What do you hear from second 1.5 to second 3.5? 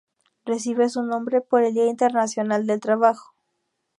el día internacional del trabajo